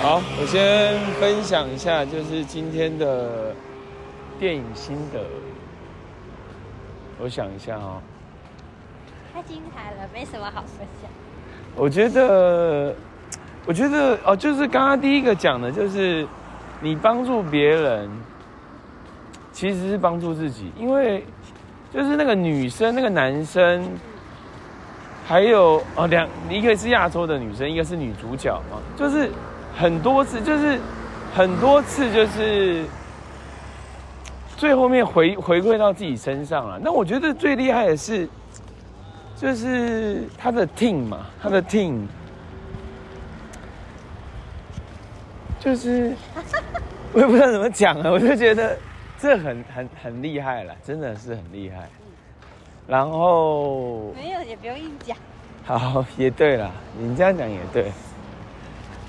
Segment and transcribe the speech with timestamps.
[0.00, 3.52] 好，我先分享一下，就是今天的
[4.38, 5.20] 电影心得。
[7.18, 8.00] 我想一下哦，
[9.34, 11.10] 太精彩了，没什么好分享。
[11.74, 12.94] 我觉得，
[13.66, 16.24] 我觉得哦，就是刚刚第一个讲的，就是
[16.80, 18.08] 你帮助别人，
[19.50, 21.24] 其实是帮助自己，因为
[21.92, 23.84] 就是那个女生、那个男生，
[25.26, 29.28] 还有哦两，一个是亚洲的女生，一个是女主角嘛，就是。
[29.78, 30.80] 很多次，就是
[31.32, 32.84] 很多次，就是
[34.56, 36.80] 最后面回回归到自己身上了。
[36.82, 38.28] 那我觉得最厉害的是，
[39.36, 42.08] 就是他的 team 嘛，他的 team，
[45.60, 46.12] 就是
[47.14, 48.76] 我也不知道怎么讲啊，我就觉得
[49.16, 51.88] 这很很很厉害了，真的是很厉害。
[52.88, 55.16] 然后没有也不用硬讲。
[55.64, 57.92] 好，也对了，你这样讲也对。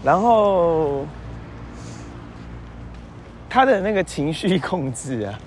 [0.04, 1.06] 然后
[3.50, 5.40] 他的那个情绪控制啊，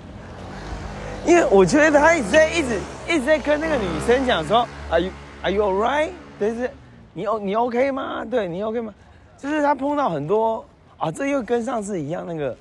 [1.25, 6.09] 因为我觉得他一直在一直一直在跟那个女生讲说，Are you Are you alright？
[6.39, 6.69] 就是
[7.13, 8.23] 你 O 你 OK 吗？
[8.29, 8.93] 对你 OK 吗？
[9.37, 10.63] 就是他碰到很多
[10.97, 12.55] 啊，这又跟上次一样，那个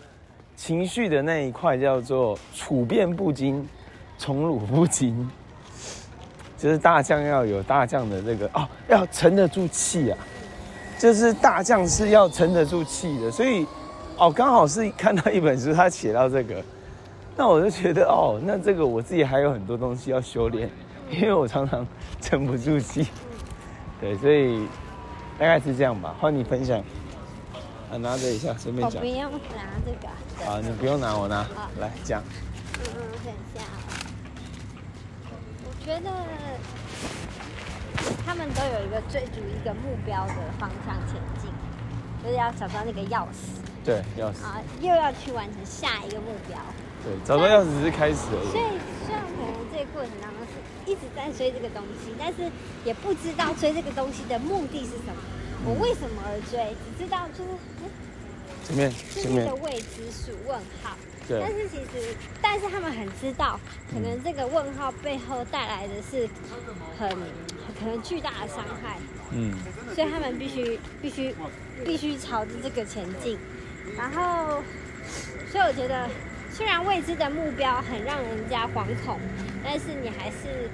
[0.56, 3.68] 情绪的那一块叫做处变不惊，
[4.18, 5.30] 宠辱不惊，
[6.56, 10.18] 就是大将要有大将的这个哦，要沉得住气啊。
[11.02, 13.66] 就是大将是要沉得住气的，所以，
[14.16, 16.62] 哦，刚好是看到一本书，他写到这个，
[17.36, 20.70] 那我就觉得，哦，那这个我自己还有很多东西要修炼，
[21.10, 21.84] 因为我常常
[22.20, 23.08] 沉不住气，
[24.00, 24.68] 对，所以
[25.40, 26.14] 大概是这样吧。
[26.20, 26.78] 换你分享，
[27.90, 28.94] 啊，拿着一下，随便讲。
[28.94, 29.90] 我不用拿这
[30.46, 30.52] 个。
[30.52, 31.42] 啊，你不用拿，我拿。
[31.42, 32.22] 好来讲。
[32.78, 33.64] 嗯，等一下。
[35.66, 36.10] 我觉得。
[38.24, 41.50] 他们都有一个追逐一个目标的方向前进，
[42.22, 43.60] 就是要找到那个钥匙。
[43.84, 44.44] 对，钥匙。
[44.44, 46.56] 啊，又要去完成下一个目标。
[47.02, 48.50] 对，找到钥匙只是开始而已。
[48.50, 52.48] 所以，虽然可能这个过程当中是一直在追这个东西，但是
[52.84, 55.18] 也不知道追这个东西的目的是什么。
[55.64, 56.74] 嗯、我为什么而追？
[56.96, 60.96] 只知道就是，前面，是一个未知数问号。
[61.26, 61.40] 对。
[61.40, 63.58] 但是其实，但是他们很知道，
[63.92, 66.28] 可能这个问号背后带来的是
[66.96, 67.10] 很。
[67.78, 68.96] 可能巨大的伤害，
[69.32, 69.52] 嗯，
[69.94, 71.34] 所以他们必须必须
[71.84, 73.38] 必须朝着这个前进，
[73.96, 74.62] 然后，
[75.50, 76.08] 所以我觉得，
[76.52, 79.18] 虽然未知的目标很让人家惶恐，
[79.64, 80.70] 但是你还是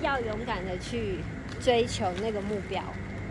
[0.00, 1.20] 要勇敢的去
[1.60, 2.82] 追求那个目标。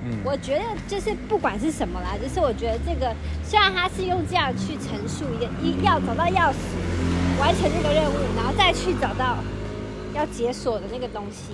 [0.04, 3.14] 嗯，我觉得就是不管是什么啦，就是我觉得这个
[3.44, 9.38] 虽然他是用这样去陈述一个一要找到钥匙，完成这个任务，然后再去找到
[10.14, 11.54] 要解锁的那个东西。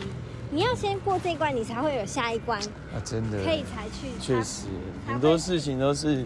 [0.52, 2.60] 你要先过这一关，你才会有下一关
[2.94, 3.00] 啊！
[3.06, 4.12] 真的可以才去。
[4.20, 4.68] 确实，
[5.08, 6.26] 很多事情都是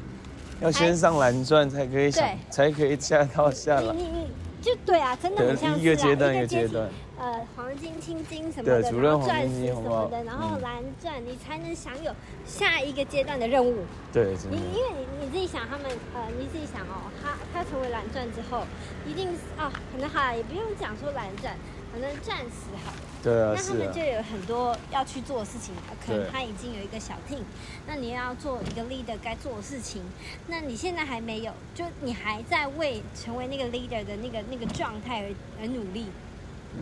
[0.59, 3.93] 要先上蓝钻才可以想，才可以下到下来。
[3.93, 4.27] 你你你
[4.63, 6.89] 就对啊，真的很像一个阶段一个阶段。
[7.17, 12.11] 呃，黄金、青金什么的，主任黄金钻石什么的，然后蓝钻，你才能享有
[12.45, 13.85] 下一个阶段的任务。
[14.11, 18.63] 对，你因为你你自己想，他们呃，你自己想哦，他他成为蓝钻之后，
[19.07, 21.55] 一定哦，可能哈也不用讲说蓝钻，
[21.95, 22.91] 可能暂时好。
[23.23, 25.73] 对啊，那他们就有很多要去做的事情，
[26.05, 27.39] 可能他已经有一个小 team，
[27.87, 30.03] 那你要做一个 leader 该做的事情，
[30.47, 36.07] 那你现在还没有，就你还在为成为那个 leader 的那个那个状态而而努力。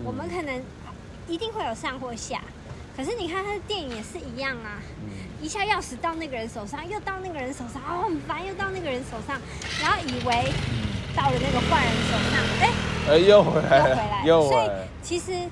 [0.03, 0.61] 我们可能
[1.27, 2.41] 一定会有上或下，
[2.97, 4.81] 可是你看他的电影也是一样啊，
[5.39, 9.39] 一下钥匙到那个人手上，又到那个人手上，哦，很烦，又到那个人手上，
[9.79, 10.51] 然后以为
[11.15, 12.71] 到了那个坏人手上，哎，
[13.09, 15.49] 哎，又回来，又回来，所以其实。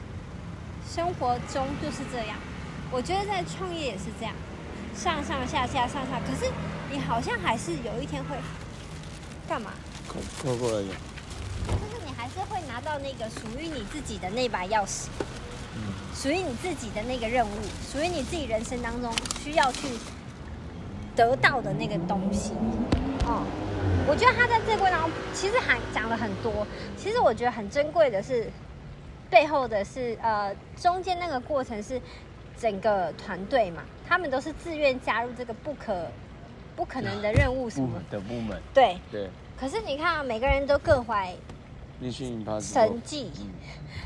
[0.93, 2.35] 生活中就是这样，
[2.91, 4.33] 我觉得在创业也是这样，
[4.93, 6.51] 上上下下上下，可是
[6.91, 8.35] 你好像还是有一天会
[9.47, 9.71] 干嘛？
[10.05, 10.97] 扣扣过来一点。
[11.65, 15.05] 就是你还是会拿到那个属于你自己的那把钥匙，
[15.77, 17.51] 嗯，属于你自己的那个任务，
[17.89, 19.87] 属于你自己人生当中需要去
[21.15, 22.51] 得到的那个东西。
[23.27, 23.45] 哦，
[24.07, 26.65] 我觉得他在这个过程当中其实还讲了很多，
[26.97, 28.49] 其实我觉得很珍贵的是。
[29.29, 32.01] 背后的是呃，中间那个过程是
[32.59, 36.05] 整个团队嘛，他们都是自愿加入这个不可
[36.75, 38.61] 不可能的任务什么的部门。
[38.73, 39.29] 对对。
[39.57, 41.33] 可是你看啊，每个人都各怀
[42.59, 43.29] 神技，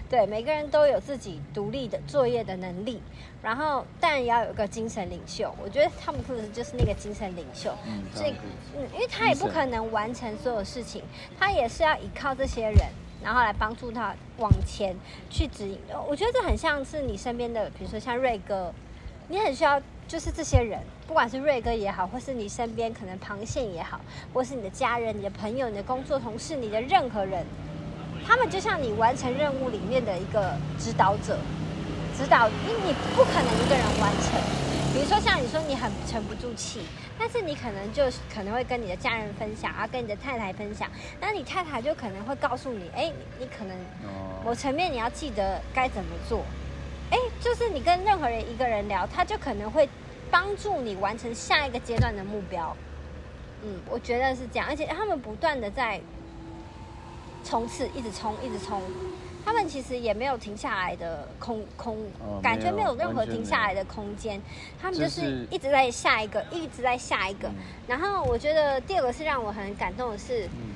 [0.09, 3.01] 对，每个人都有自己独立的作业的能力，
[3.41, 5.53] 然后但也要有一个精神领袖。
[5.63, 7.73] 我觉得汤姆克鲁斯就是那个精神领袖，
[8.13, 8.33] 所以
[8.75, 11.03] 嗯，因为他也不可能完成所有事情，
[11.39, 12.87] 他也是要依靠这些人。
[13.23, 14.95] 然后来帮助他往前
[15.31, 15.79] 去指引。
[16.07, 18.71] 我觉得这很像是你身边的，比如说像瑞哥，
[19.29, 23.99] 你很需要就是这些人，不管是瑞哥也好，或是你身边可能螃蟹也好，
[24.31, 27.43] 或是你的家人、你的朋友、你的工作同事、你的任何人，
[28.25, 31.37] 他们就像你完成任务里面的一个指导者，
[32.17, 34.41] 指导，因为你不可能一个人完成。
[34.93, 36.81] 比如说像你说你很沉不住气，
[37.19, 40.89] 但是你可能就可能会跟你的家人分享，啊，跟你的太太分享，
[41.19, 43.77] 那你太太就可能会告诉你，哎，你可能
[44.43, 46.43] 某层面你要记得该怎么做。
[47.11, 49.87] 哎，就是你跟任何人一个人聊，他就可能会
[50.31, 52.75] 帮助你完成下一个阶段的目标。
[53.63, 55.99] 嗯，我觉得是这样，而且他们不断的在
[57.45, 58.81] 冲刺，一直冲，一直冲。
[59.45, 64.41] 他们其实也没有停下来的空空，哦、感觉没有任何停下来的空间。
[64.81, 67.47] 他们就是一直在下一个，一直在下一个。
[67.49, 67.55] 嗯、
[67.87, 70.45] 然后我觉得第二个是让我很感动的是。
[70.47, 70.73] 嗯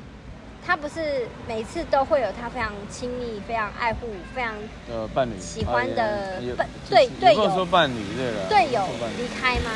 [0.61, 4.53] 他不是每次都会有他非常亲密、非常爱护、非常
[4.91, 8.85] 呃伴侣喜欢的伴对队友说伴侣对了队友
[9.17, 9.71] 离开吗？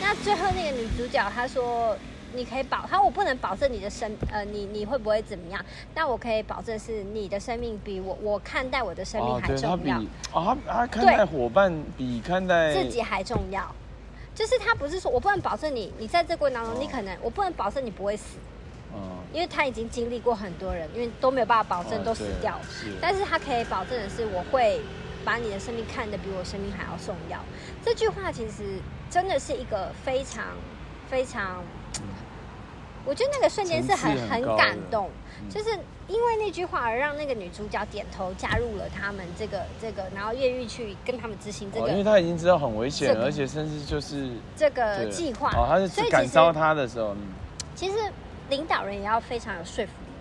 [0.00, 1.96] 那最后那个女主角她说
[2.36, 9.96] ：“你可以保他，我不能保证你的生呃你你会不会怎么样，但我可以保证是你的生命比我我看待我的生命还重要。
[10.32, 13.74] 啊，他看待伙伴比看待自己还重要。
[14.34, 18.36] 就是他不是说我不能保证你你在这过程当中你可能我不能保证你不会死。”
[18.94, 19.00] 嗯
[19.32, 22.58] 因为他已经经历过很多人，因为都没有办法保证都死掉，
[23.02, 24.80] 但是他可以保证的是，我会
[25.24, 27.38] 把你的生命看得比我生命还要重要。
[27.84, 28.78] 这句话其实
[29.10, 30.44] 真的是一个非常
[31.10, 31.62] 非常，
[33.06, 35.08] 我觉得那个瞬间是很很感动，
[35.48, 35.70] 就是
[36.08, 45.50] 因为那句话而让那个女主角点头加入了他们这个这个，然后愿意去跟他们执行这个，因为他已经知道很危险，而且甚至就是这个计划。
[45.50, 47.16] 哦，他是感召他的时候，
[47.74, 47.96] 其实。
[48.48, 50.12] 领导人也要非常有说服力，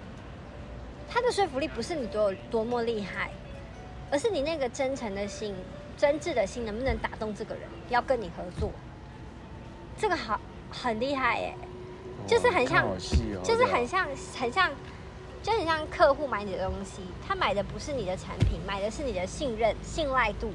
[1.08, 3.30] 他的说服力不是你多有多么厉害，
[4.10, 5.54] 而是你那个真诚的心、
[5.96, 8.72] 真挚的心能不能打动这个人，要跟你合作。
[9.96, 10.42] 这个好
[10.72, 11.54] 很厉害耶，
[12.28, 12.86] 就是很像，
[13.44, 14.08] 就是很像，
[14.38, 14.72] 很像，
[15.44, 20.52] 就很像客户买你的东西，他买的不是你的产品，买的是你的信任、信赖度。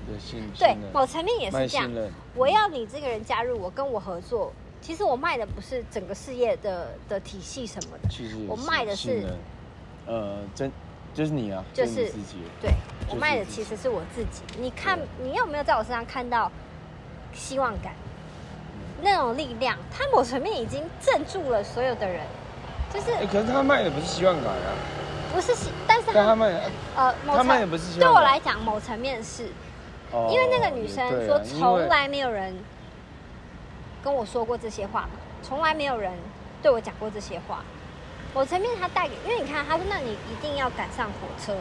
[0.59, 1.91] 对，某层面也是这样。
[2.35, 4.53] 我要你这个人加入我，跟我合作。
[4.81, 9.27] 其实我卖的不是整个事业的的体系什么的，其实我卖的是，
[10.07, 10.73] 呃，真
[11.13, 12.39] 就是你啊，就是自己。
[12.63, 12.71] 对，
[13.09, 14.43] 我卖的其实是我自己。
[14.59, 16.51] 你看，你有没有在我身上看到
[17.35, 17.93] 希望感？
[19.03, 22.23] 那种力量，他某层面已经镇住了所有的人。
[22.93, 24.71] 就是，可是他卖的不是希望感啊，
[25.33, 28.09] 不是希，但是他卖，呃，他卖的不是希望感。
[28.09, 29.45] 对我来讲，某层面是，
[30.31, 32.55] 因为那个女生说从来没有人。
[34.03, 35.11] 跟我说过这些话嘛？
[35.43, 36.11] 从来没有人
[36.63, 37.63] 对我讲过这些话。
[38.35, 41.55] 某层面，他带给，因为你看，他说：“那你一定要赶上火车。”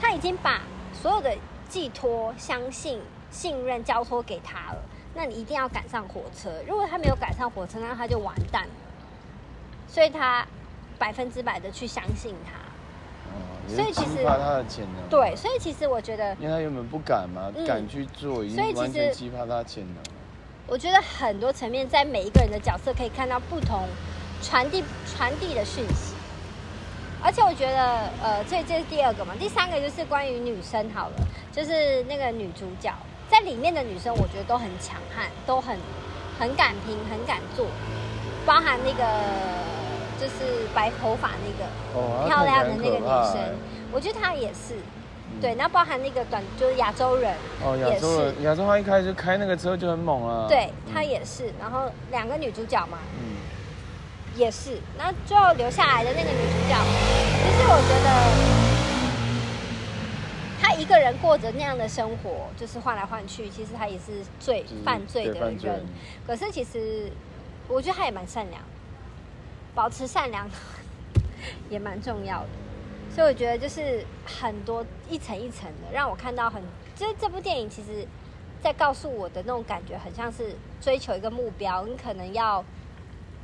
[0.00, 0.62] 他已经把
[0.94, 1.36] 所有的
[1.68, 4.82] 寄托、相信、信任交托给他了。
[5.14, 6.50] 那你一定要赶上火车。
[6.66, 8.72] 如果他没有赶上火车，那他就完蛋了。
[9.88, 10.46] 所以他
[10.98, 12.52] 百分之百的去相信他。
[13.66, 15.08] 所以其实激发他的潜能。
[15.08, 19.96] 对，所以其实我觉得，因为他原本不敢嘛，嗯、敢去做，已经完全激发他潜能。
[20.66, 23.88] 我觉得很多层面，在每一个人的角色可以看到不同
[24.42, 26.14] 传递传递的讯息，
[27.22, 32.92] 而且我觉得，呃，这这是第二个嘛，第三个就是关于女生好了，就是那个女主角
[33.30, 35.76] 在里面的女生，我觉得都很强悍，都很
[36.38, 37.66] 很敢拼，很敢做，
[38.46, 39.04] 包含那个
[40.20, 43.54] 就是白头发那个、哦、漂亮的那个女生，
[43.92, 44.76] 我觉得她也是。
[45.40, 47.34] 对，然后包含那个短，就是亚洲人，
[47.64, 50.46] 哦，亚洲人，亚洲他一开始开那个车就很猛啊。
[50.48, 53.34] 对，他也是，然后两个女主角嘛，嗯，
[54.36, 56.76] 也是，然后最后留下来的那个女主角，
[57.42, 58.63] 其实我觉得，
[60.74, 65.86] 她一个人过着那样的生活，就是换来换去，其实他也是罪犯罪的人，
[66.26, 67.10] 可是其实
[67.68, 68.60] 我觉得他也蛮善良，
[69.74, 70.48] 保持善良
[71.70, 72.48] 也蛮重要的。
[73.14, 76.60] 所以我觉得就是很多一层一层的，让我看到很，
[76.96, 78.04] 就是这部电影其实，
[78.60, 82.64] 在告诉我的那种感觉，很像是追求一个目标，你可能要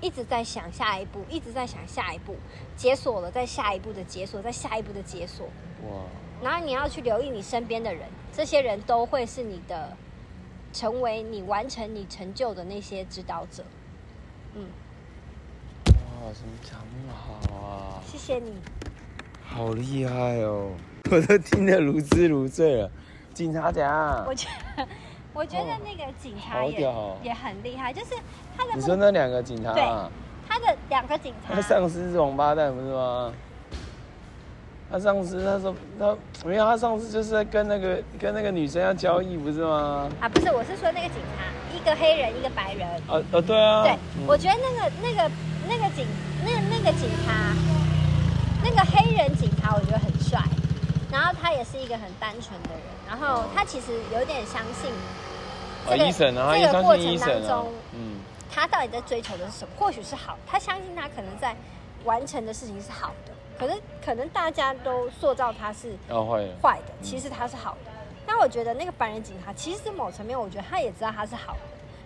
[0.00, 2.36] 一直在想下一步，一直在想下一步，
[2.76, 5.46] 解锁了，在下一步的解锁，在下一步的解锁。
[5.88, 6.02] 哇！
[6.42, 9.96] 然后你要去留意你身边的人，这些人都会是你的，
[10.72, 13.64] 成为你完成你成就的那些指导者。
[14.54, 14.66] 嗯。
[15.86, 18.02] 哇，怎么讲那么好啊？
[18.06, 18.54] 谢谢你。
[19.44, 20.70] 好厉害哦！
[21.10, 22.90] 我都听得如痴如醉了。
[23.34, 24.86] 警察讲，我觉得，
[25.32, 28.14] 我觉得那个警察也、哦、也很厉害，就是
[28.56, 28.72] 他的。
[28.74, 29.72] 你说那两个警察？
[29.72, 29.82] 对，
[30.48, 31.54] 他的两个警察。
[31.54, 33.32] 他上司是王八蛋，不是吗？
[34.90, 40.10] 他上司他说他没有，他上司就是在跟那个跟那个女生要交易，不是吗？
[40.20, 42.88] 啊，不是，我是说那个警察，一个黑人，一个白人。
[43.06, 43.84] 呃呃，对啊。
[43.84, 43.96] 对，
[44.26, 45.30] 我觉得那个那个
[45.68, 46.04] 那个警
[46.44, 47.54] 那个那个警察，
[48.64, 50.42] 那个黑人警察，我觉得很帅。
[51.10, 54.90] 然后他也是一个很单纯的人，然后他其实有点相信
[55.88, 56.04] 这个、
[56.40, 59.74] 啊、这个过程当中，嗯，他到底在追求的是什么？
[59.78, 61.56] 或许是好，他相信他可能在
[62.04, 67.90] 完成的事情是好的，可是可能大家都塑造他是坏的，坏的，其实他是好的。
[68.26, 71.60] 但我觉得那个白人警察，其实某层面，我觉得他也知道他是好的，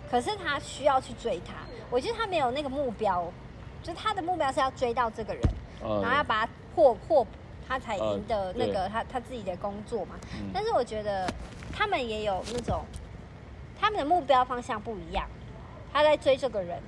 [0.09, 1.53] 可是他需要去追他。
[1.91, 3.23] 我觉得他没有那个目标，
[3.83, 5.43] 就是他的目标是要追到这个人，
[5.83, 7.27] 嗯、然后要把他破破，
[7.67, 10.15] 他才赢得那个、嗯、他他自己的工作嘛。
[10.53, 11.31] 但是我觉得
[11.73, 12.83] 他们也有那种，
[13.79, 15.27] 他们的目标方向不一样。
[15.91, 16.81] 他在追这个人，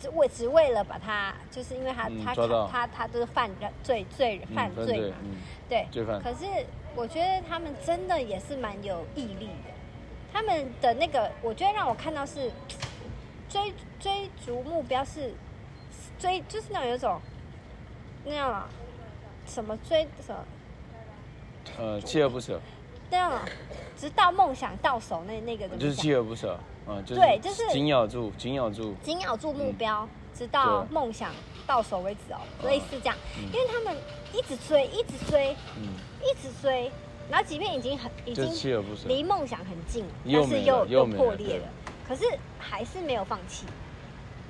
[0.00, 3.50] 只为只为了把他，就是因为他、嗯、他他他，他都是犯
[3.82, 5.36] 罪罪犯罪嘛，嗯、
[5.68, 6.22] 对，罪犯。
[6.22, 6.46] 可是。
[6.98, 9.70] 我觉得他们真的也是蛮有毅力的，
[10.32, 12.50] 他们的那个，我觉得让我看到是
[13.50, 15.34] 追追逐目标是
[16.18, 17.20] 追，就是那种有一种
[18.24, 18.66] 那样
[19.46, 20.44] 什么追什么，
[21.78, 22.60] 呃，锲而不舍，
[23.08, 23.42] 对啊
[23.96, 31.30] 直到梦想到手那那个就是锲而不舍，啊，就是对，就是紧咬住，紧咬住，紧咬住目标，直到梦想
[31.66, 33.16] 到手为止哦，类似这样，
[33.52, 33.96] 因为他们
[34.32, 35.88] 一直追，一直追，嗯。
[36.22, 36.90] 一直追，
[37.30, 38.50] 然后即便已经很已经
[39.06, 41.68] 离梦想很近，但是又又破裂了，
[42.08, 42.24] 可是
[42.58, 43.64] 还是没有放弃。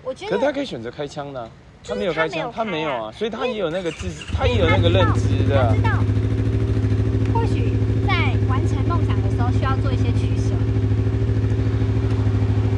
[0.03, 1.51] 我觉得，可是他可以选择开枪的，
[1.85, 5.69] 他没有开枪，他没有啊，所以他也有那个知识，他也有那个认知的。
[5.69, 5.91] 他知道，
[7.33, 7.73] 或许
[8.07, 10.55] 在完成梦想的时候需要做一些取舍。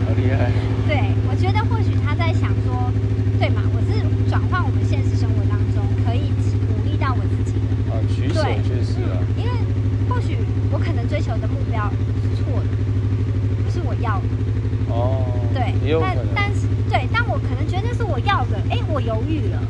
[0.04, 0.50] 好厉害！
[0.86, 2.92] 对，我觉得或许他在想说，
[3.38, 6.30] 对嘛，我是转换我们现实生活当中可以
[6.68, 7.92] 鼓励到我自己的。
[7.92, 7.96] 啊。
[8.08, 9.50] 取舍确实啊，因为
[10.08, 10.36] 或许
[10.70, 11.90] 我可能追求的目标
[12.22, 12.68] 是错的，
[13.64, 14.28] 不是我要的。
[14.90, 15.24] 哦，
[15.54, 16.67] 对，但但是
[17.28, 19.60] 我可能觉得是我要的，哎，我犹豫了，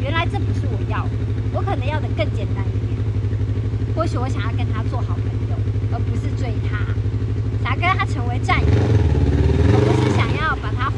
[0.00, 1.10] 原来这不是我要的，
[1.52, 2.94] 我可能要的更简单一点。
[3.96, 5.56] 或许我想要跟他做好朋友，
[5.92, 6.78] 而不是追他，
[7.62, 10.90] 想要跟他成为战友，而不是想要把他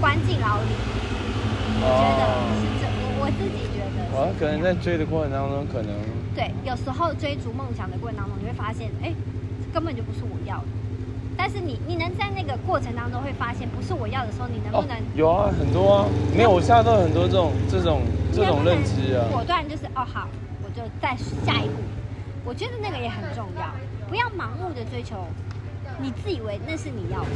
[0.00, 0.70] 关进牢里。
[1.82, 2.22] 我觉得
[2.56, 2.86] 是这，
[3.18, 4.06] 我我自己觉得。
[4.14, 5.90] 我可能在追的过程当中，可能。
[6.34, 9.12] 对，有时候追逐梦想的过程当中，你会发现，哎，
[9.74, 10.66] 根本就不是我要的。
[11.36, 14.96] 但是你，你能在那个过程当中会发现，不是我要的时候，你能不能？
[14.96, 18.00] 哦、有啊，很多啊，没有，我现在都有很多这种、这种、
[18.32, 19.28] 这种认知啊。
[19.30, 20.28] 果断就是，哦，好，
[20.64, 21.14] 我就再
[21.44, 21.74] 下一步。
[22.44, 23.68] 我觉得那个也很重要，
[24.08, 25.16] 不要盲目的追求，
[26.00, 27.30] 你自以为那是你要的，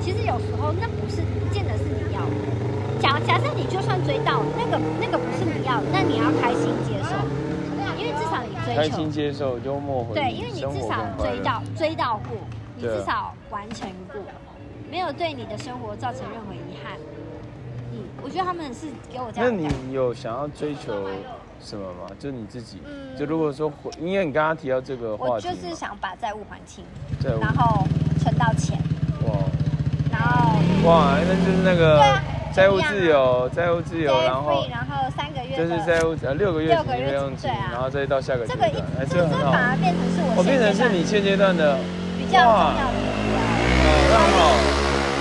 [0.00, 2.34] 其实有时候那不是，不见得是你要的。
[3.00, 7.16] 假假设你就算追到那个，那个不是你要的，那你要开心接受。
[8.74, 12.38] 开心接受幽默对，因为你至少追到追到过，
[12.82, 14.20] 你至少完成过，
[14.90, 16.98] 没有对你的生活造成任何遗憾。
[17.92, 19.48] 嗯，我觉得他们是给我这样。
[19.48, 21.08] 那你有想要追求
[21.60, 22.10] 什么吗？
[22.18, 22.82] 就你自己，
[23.16, 26.84] 就如果说，因为你刚刚提到这个话题，我就是想把债务还清，
[27.40, 27.86] 然后
[28.18, 28.76] 存到钱。
[29.26, 29.38] 哇，
[30.10, 30.58] 然后
[30.88, 32.02] 哇，那就是那个
[32.52, 35.56] 债务自由，债务自由，然后然后三个月。
[35.56, 39.52] 就是债务呃六个月六个月用急，然后再到下个阶段，哎，这很好。
[39.52, 42.01] 反而变成是我，我变成是你现阶段的比
[42.32, 43.36] 较重要的目标。
[44.10, 44.38] 很好。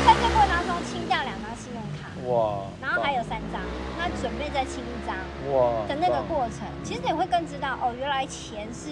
[0.06, 3.62] 在这过程当中清掉两张信用卡，哇，然后还有三张，
[3.98, 5.16] 那准备再清一张，
[5.54, 8.90] 哇的那个过程，其实你会更知道哦，原来钱是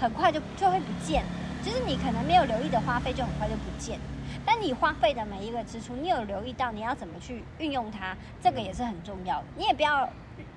[0.00, 1.24] 很快就就会不见，
[1.64, 3.98] 就是你可能没有留意的花费就很快就不见。
[4.46, 9.44] 但你花费的每一个支出，你有留意到你要怎么去运用它，这个也是很重要的。
[9.56, 10.06] 你也不要，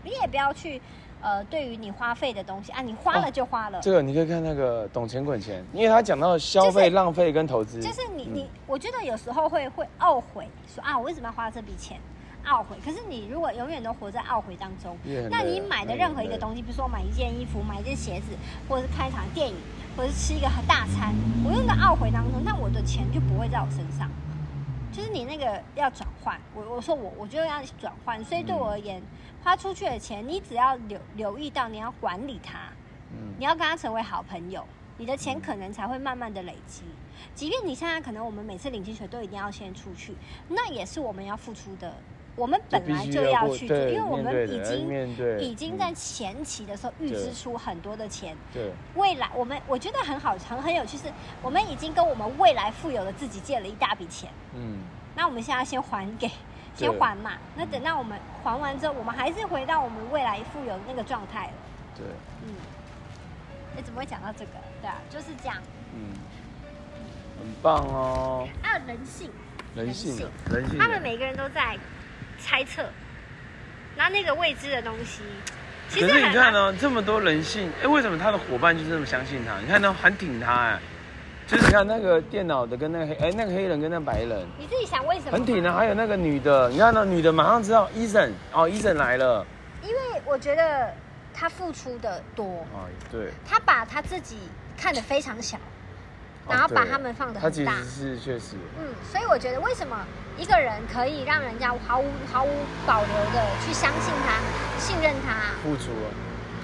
[0.04, 0.82] 你也不要去，
[1.22, 3.78] 呃，对于你花费的东西啊，你花了就花了。
[3.78, 7.82] 哦，这个你可以看那个《懂钱滚钱》，因为他讲到消费、就是、浪费跟投资。
[7.82, 12.00] 就是你你，我觉得有时候会会懊悔，说啊，我为什么要花这笔钱？
[12.46, 12.78] 懊悔。
[12.84, 14.98] 可是你如果永远都活在懊悔当中，
[15.30, 18.38] 那你买的任何一个东西，比如说买一件衣服、买一件鞋子，
[18.70, 19.56] 或者是看一场电影。
[19.98, 21.12] 或者是吃一个大餐，
[21.44, 24.08] 我用在懊悔当中，那我的钱就不会在我身上。
[24.92, 29.02] 就是你那个要转换，我我说我我就要转换，所以对我而言，
[29.44, 32.72] 花出去的钱，你只要留留意到你要管理它，
[33.38, 34.66] 你要跟他成为好朋友，
[34.98, 36.84] 你的钱可能才会慢慢的累积。
[37.36, 40.16] 即便你现在可能我们每次领薪水都一定要先出去，
[40.50, 41.94] 那也是我们要付出的。
[42.38, 48.38] 我们本来就要去做，因为我们已经已经在前期的时候预支出很多的钱。
[48.54, 54.30] 对，未来我们我觉得很好，很很有趣，是我们已经跟我们未来富有的自己借了一大笔钱。
[54.54, 54.78] 嗯，
[55.16, 56.30] 那我们现在先还给，
[56.78, 57.32] 先还嘛。
[57.56, 61.54] 那等到我们还完之后，我们还是回到我们未来富有的那个状态了。
[61.98, 62.06] 对，
[62.46, 62.54] 嗯。
[63.76, 64.52] 你怎么会讲到这个？
[64.82, 65.58] 对啊，就是这样。
[65.96, 66.14] 嗯。
[67.40, 68.48] 很棒哦。
[68.62, 69.32] 还有人性，
[69.76, 70.80] 人性，人性。
[70.80, 71.78] 他们每个人都在
[72.48, 72.82] 猜测，
[73.98, 75.22] 拿那个未知的东西。
[75.90, 79.60] 其实可是你看呢、哦，这么多人性，哎，为什么他的伙伴就这么相信他？
[79.60, 80.80] 你看他很挺他，哎，
[81.46, 85.32] 就是你看那个电脑的跟那个黑，哎，那个黑人跟那个白人，你自己想为什么？
[85.34, 89.46] 很挺的，还有那个女的，你看那女的马上知道医生哦，医生来了。
[89.84, 90.94] 因为我觉得
[91.34, 92.80] 他付出的多，哎，
[93.12, 94.38] 对，他把他自己
[94.78, 95.58] 看得非常小。
[96.50, 98.56] 然后把他们放的很大，他其实是确实。
[98.80, 99.98] 嗯，所以我觉得为什么
[100.38, 102.50] 一个人可以让人家毫无毫无
[102.86, 104.40] 保留的去相信他、
[104.80, 106.14] 信任他、付出了，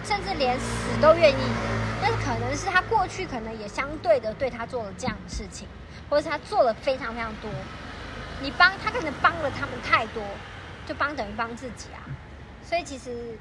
[0.03, 1.43] 甚至连死都愿意？
[1.99, 5.67] 但是可能是他过去可能也相对的对他做了这样的事情，
[6.09, 7.49] 或者是他做了非常非常多。
[8.41, 10.21] 你帮他可能帮了他们太多，
[10.85, 12.05] 就帮等于帮自己啊。
[12.63, 13.37] 所以其实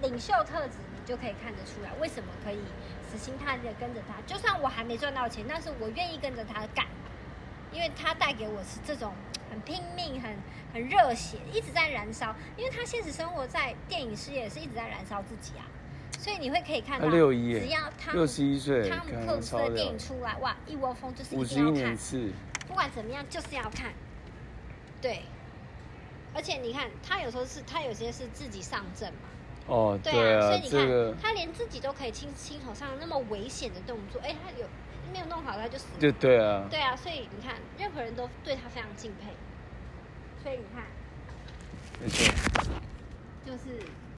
[0.00, 2.60] 领袖特质你就可以看得出来，为什么可以。
[3.08, 6.84] 死心塌地的跟着他，就算我还没赚到钱，但是我愿意跟着他干，
[7.70, 9.12] 因为他带给我是这种
[9.56, 10.36] 很拼命、很
[10.74, 12.34] 很热血，一直在燃烧。
[12.56, 15.64] 因为他现实生活在电影事业也是一直在燃烧自己啊，
[16.18, 22.30] 所以你会可以看到，六一，只要他六十一岁，汤姆克鲁斯的电影出来，哇，一窝蜂就是一定要看，一年次，
[22.68, 23.92] 不管怎么样就是要看，
[25.00, 25.22] 对。
[26.34, 29.28] 而且你看，他有时候是他有些是自己上阵嘛。
[29.68, 34.66] 哦，对啊，对啊，所以你看，这个、他连自己都可以亲亲手上那么危险的动作，哎，他有
[35.10, 35.98] 没有弄好他就死了。
[35.98, 36.66] 对对啊。
[36.70, 39.32] 对啊，所以你看，任何人都对他非常敬佩。
[40.46, 40.84] 所以你看，
[42.00, 42.32] 没错，
[43.44, 44.05] 就是。